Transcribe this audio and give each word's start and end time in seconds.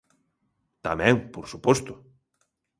Tamén, 0.85 1.15
por 1.33 1.45
suposto. 1.53 1.93